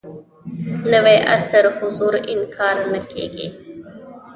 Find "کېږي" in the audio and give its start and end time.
3.11-3.47